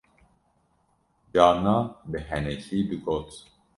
[1.33, 1.75] carna
[2.09, 3.29] bi henekî digot